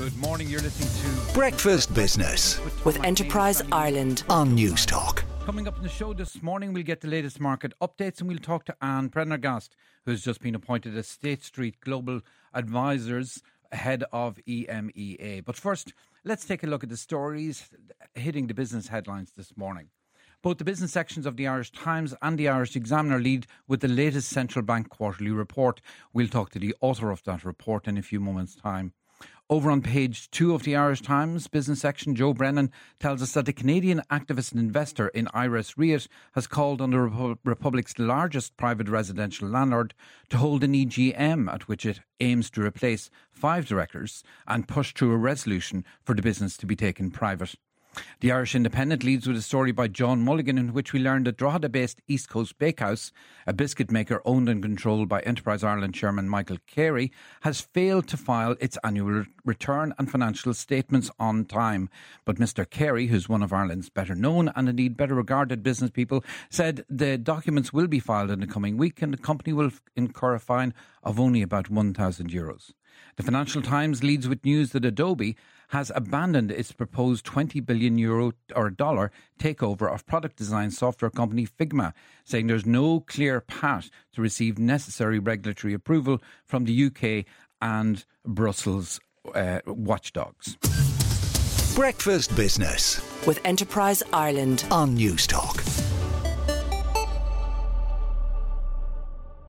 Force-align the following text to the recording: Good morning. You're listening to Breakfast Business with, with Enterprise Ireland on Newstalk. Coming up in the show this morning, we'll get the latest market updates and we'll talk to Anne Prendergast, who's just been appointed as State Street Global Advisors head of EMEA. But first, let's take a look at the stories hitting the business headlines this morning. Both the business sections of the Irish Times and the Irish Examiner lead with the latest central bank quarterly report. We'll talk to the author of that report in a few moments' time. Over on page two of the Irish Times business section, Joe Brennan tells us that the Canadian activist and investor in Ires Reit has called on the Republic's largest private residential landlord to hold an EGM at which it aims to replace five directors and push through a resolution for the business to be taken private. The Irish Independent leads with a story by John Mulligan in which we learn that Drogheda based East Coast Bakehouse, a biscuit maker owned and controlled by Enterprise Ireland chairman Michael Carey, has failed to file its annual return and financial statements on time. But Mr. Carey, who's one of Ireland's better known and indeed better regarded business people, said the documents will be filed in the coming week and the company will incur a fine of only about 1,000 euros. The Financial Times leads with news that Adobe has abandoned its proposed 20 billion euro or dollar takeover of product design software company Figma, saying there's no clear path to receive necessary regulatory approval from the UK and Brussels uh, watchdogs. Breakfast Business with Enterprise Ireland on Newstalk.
Good 0.00 0.16
morning. 0.16 0.48
You're 0.48 0.62
listening 0.62 0.88
to 1.28 1.34
Breakfast 1.34 1.92
Business 1.92 2.58
with, 2.64 2.84
with 2.86 3.04
Enterprise 3.04 3.62
Ireland 3.70 4.22
on 4.30 4.56
Newstalk. 4.56 5.24
Coming 5.44 5.68
up 5.68 5.76
in 5.76 5.82
the 5.82 5.90
show 5.90 6.14
this 6.14 6.42
morning, 6.42 6.72
we'll 6.72 6.84
get 6.84 7.02
the 7.02 7.06
latest 7.06 7.38
market 7.38 7.74
updates 7.82 8.18
and 8.20 8.26
we'll 8.30 8.38
talk 8.38 8.64
to 8.64 8.76
Anne 8.80 9.10
Prendergast, 9.10 9.76
who's 10.06 10.24
just 10.24 10.40
been 10.40 10.54
appointed 10.54 10.96
as 10.96 11.06
State 11.06 11.44
Street 11.44 11.82
Global 11.82 12.22
Advisors 12.54 13.42
head 13.72 14.04
of 14.10 14.38
EMEA. 14.48 15.44
But 15.44 15.56
first, 15.56 15.92
let's 16.24 16.46
take 16.46 16.62
a 16.62 16.66
look 16.66 16.82
at 16.82 16.88
the 16.88 16.96
stories 16.96 17.68
hitting 18.14 18.46
the 18.46 18.54
business 18.54 18.88
headlines 18.88 19.32
this 19.36 19.54
morning. 19.54 19.90
Both 20.40 20.56
the 20.56 20.64
business 20.64 20.92
sections 20.92 21.26
of 21.26 21.36
the 21.36 21.46
Irish 21.46 21.72
Times 21.72 22.14
and 22.22 22.38
the 22.38 22.48
Irish 22.48 22.74
Examiner 22.74 23.20
lead 23.20 23.46
with 23.68 23.80
the 23.80 23.88
latest 23.88 24.30
central 24.30 24.64
bank 24.64 24.88
quarterly 24.88 25.30
report. 25.30 25.82
We'll 26.14 26.28
talk 26.28 26.48
to 26.52 26.58
the 26.58 26.74
author 26.80 27.10
of 27.10 27.22
that 27.24 27.44
report 27.44 27.86
in 27.86 27.98
a 27.98 28.02
few 28.02 28.18
moments' 28.18 28.56
time. 28.56 28.94
Over 29.50 29.72
on 29.72 29.82
page 29.82 30.30
two 30.30 30.54
of 30.54 30.62
the 30.62 30.76
Irish 30.76 31.02
Times 31.02 31.48
business 31.48 31.80
section, 31.80 32.14
Joe 32.14 32.32
Brennan 32.32 32.70
tells 33.00 33.20
us 33.20 33.32
that 33.32 33.46
the 33.46 33.52
Canadian 33.52 34.00
activist 34.08 34.52
and 34.52 34.60
investor 34.60 35.08
in 35.08 35.26
Ires 35.34 35.74
Reit 35.74 36.06
has 36.34 36.46
called 36.46 36.80
on 36.80 36.92
the 36.92 37.36
Republic's 37.42 37.98
largest 37.98 38.56
private 38.56 38.88
residential 38.88 39.48
landlord 39.48 39.92
to 40.28 40.36
hold 40.36 40.62
an 40.62 40.74
EGM 40.74 41.52
at 41.52 41.66
which 41.66 41.84
it 41.84 41.98
aims 42.20 42.48
to 42.50 42.62
replace 42.62 43.10
five 43.32 43.66
directors 43.66 44.22
and 44.46 44.68
push 44.68 44.94
through 44.94 45.10
a 45.10 45.16
resolution 45.16 45.84
for 46.04 46.14
the 46.14 46.22
business 46.22 46.56
to 46.58 46.64
be 46.64 46.76
taken 46.76 47.10
private. 47.10 47.56
The 48.20 48.32
Irish 48.32 48.54
Independent 48.54 49.02
leads 49.02 49.26
with 49.26 49.36
a 49.36 49.42
story 49.42 49.72
by 49.72 49.88
John 49.88 50.22
Mulligan 50.22 50.58
in 50.58 50.72
which 50.72 50.92
we 50.92 51.00
learn 51.00 51.24
that 51.24 51.36
Drogheda 51.36 51.68
based 51.68 52.02
East 52.06 52.28
Coast 52.28 52.58
Bakehouse, 52.58 53.12
a 53.46 53.52
biscuit 53.52 53.90
maker 53.90 54.20
owned 54.24 54.48
and 54.48 54.62
controlled 54.62 55.08
by 55.08 55.20
Enterprise 55.20 55.64
Ireland 55.64 55.94
chairman 55.94 56.28
Michael 56.28 56.58
Carey, 56.66 57.12
has 57.40 57.60
failed 57.60 58.06
to 58.08 58.16
file 58.16 58.56
its 58.60 58.78
annual 58.84 59.24
return 59.44 59.94
and 59.98 60.10
financial 60.10 60.54
statements 60.54 61.10
on 61.18 61.46
time. 61.46 61.88
But 62.24 62.36
Mr. 62.36 62.68
Carey, 62.68 63.06
who's 63.06 63.28
one 63.28 63.42
of 63.42 63.52
Ireland's 63.52 63.88
better 63.88 64.14
known 64.14 64.50
and 64.54 64.68
indeed 64.68 64.96
better 64.96 65.14
regarded 65.14 65.62
business 65.62 65.90
people, 65.90 66.22
said 66.50 66.84
the 66.88 67.18
documents 67.18 67.72
will 67.72 67.88
be 67.88 68.00
filed 68.00 68.30
in 68.30 68.40
the 68.40 68.46
coming 68.46 68.76
week 68.76 69.02
and 69.02 69.12
the 69.12 69.18
company 69.18 69.52
will 69.52 69.70
incur 69.96 70.34
a 70.34 70.40
fine 70.40 70.74
of 71.02 71.18
only 71.18 71.42
about 71.42 71.70
1,000 71.70 72.30
euros. 72.30 72.72
The 73.16 73.22
Financial 73.22 73.62
Times 73.62 74.02
leads 74.02 74.28
with 74.28 74.44
news 74.44 74.70
that 74.70 74.84
Adobe 74.84 75.36
has 75.68 75.92
abandoned 75.94 76.50
its 76.50 76.72
proposed 76.72 77.24
20 77.24 77.60
billion 77.60 77.96
euro 77.96 78.32
or 78.56 78.70
dollar 78.70 79.12
takeover 79.38 79.92
of 79.92 80.06
product 80.06 80.36
design 80.36 80.70
software 80.70 81.10
company 81.10 81.46
Figma, 81.46 81.92
saying 82.24 82.46
there's 82.46 82.66
no 82.66 83.00
clear 83.00 83.40
path 83.40 83.88
to 84.12 84.20
receive 84.20 84.58
necessary 84.58 85.18
regulatory 85.18 85.74
approval 85.74 86.20
from 86.44 86.64
the 86.64 86.86
UK 86.86 87.24
and 87.62 88.04
Brussels 88.24 89.00
uh, 89.34 89.60
watchdogs. 89.66 90.56
Breakfast 91.76 92.34
Business 92.34 93.00
with 93.26 93.40
Enterprise 93.44 94.02
Ireland 94.12 94.64
on 94.70 94.96
Newstalk. 94.96 95.69